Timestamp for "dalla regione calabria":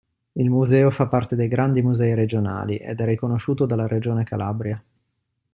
3.67-4.83